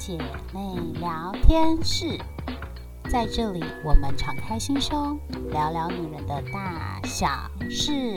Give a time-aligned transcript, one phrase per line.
[0.00, 0.16] 姐
[0.54, 0.60] 妹
[0.98, 2.18] 聊天室，
[3.10, 7.28] 在这里我们敞开心胸，聊聊女人的大小
[7.68, 8.16] 事。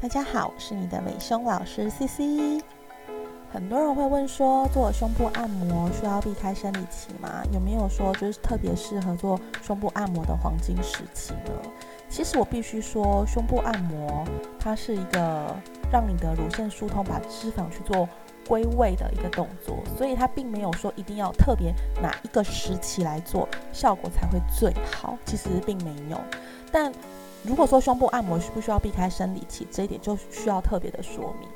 [0.00, 2.60] 大家好，我是你的美胸老师 C C。
[3.52, 7.42] 很多人会问说，做胸部按摩需要避开生理期吗？
[7.52, 11.52] 有没有说就是特别适合做胸部按摩的黄金时期呢？
[12.08, 14.24] 其实我必须说，胸部按摩
[14.58, 15.54] 它是一个
[15.92, 18.08] 让你的乳腺疏通，把脂肪去做
[18.48, 25.18] 归位的一个动作，所以它并没有说一定要特别哪一个时期来做，效果才会最好。
[25.26, 26.18] 其实并没有，
[26.72, 26.90] 但。
[27.44, 31.48] 如果说胸部按摩需不需要避开生理期，这一点就需要特别的说明。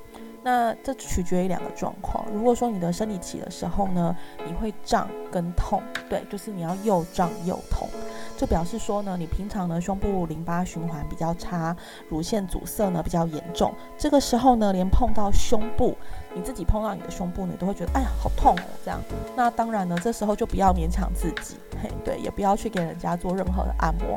[0.47, 2.25] 那这取决于两个状况。
[2.33, 4.17] 如果说你的生理期的时候呢，
[4.47, 7.89] 你会胀跟痛，对，就是你要又胀又痛，
[8.37, 11.77] 就表示说呢，你平常呢胸部淋巴循环比较差，
[12.09, 13.75] 乳腺阻塞呢比较严重。
[13.99, 15.97] 这个时候呢，连碰到胸部，
[16.37, 19.01] 你自己碰到你的胸部，你都会觉得哎呀好痛哦，这样。
[19.35, 24.15] 那当然呢，这时候就不要勉强自己，嘿，对，也不要去给人家做任何的按摩。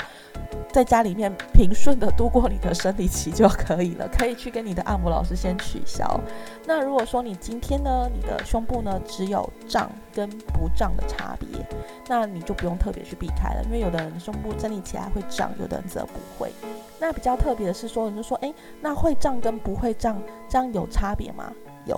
[0.71, 6.19] 在家里面平顺的度过你的生理期就可以了，可以去跟你的按摩老师先取消。
[6.65, 11.47] 那如果说你今天呢，你的胸部呢只有胀跟不胀的差别，
[12.07, 16.51] 那你就不用特别去避开了，因为有的人胸部生理起来会胀，有的人则不会。
[16.99, 21.51] 那比较特别的是说，你就说，哎，那会胀跟不会胀，这样有差别吗？
[21.85, 21.97] 有。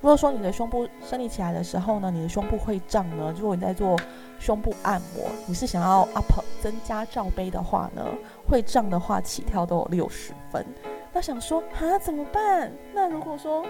[0.00, 3.96] 如果说你的胸部生理起来的时候呢，你的胸部会胀呢，如果你在做
[4.38, 8.04] 胸部按摩，你是想要 up 增加罩杯的话呢，
[8.48, 10.64] 会胀的话起跳都有六十分。
[11.12, 12.72] 那想说啊怎么办？
[12.94, 13.64] 那如果说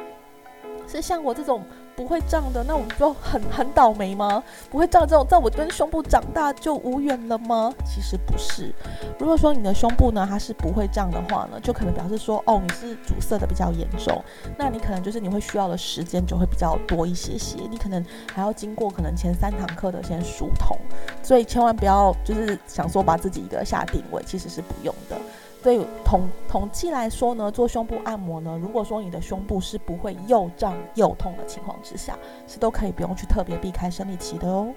[0.87, 1.62] 是像我这种。
[2.01, 4.43] 不会胀的，那我们就很很倒霉吗？
[4.70, 7.70] 不会胀这种，在我跟胸部长大就无缘了吗？
[7.85, 8.74] 其实不是。
[9.19, 14.24] 如果说你的胸部呢，它是不会胀的话呢，就可能表示说，哦，你是阻塞的比较严重，
[14.57, 20.74] 那你可能就是你会需要的时间就会比较多一些些，你可能还要经过可能前三堂课的先疏通，
[21.23, 25.17] 所以千万不要就是想说把自己一个下定位，其实是不用的。
[25.63, 34.73] 对统统计来说呢，做胸部按摩呢，如果说你的胸部是不会又胀又痛的情况之下，是都可以不用去特别避开生理期的哦。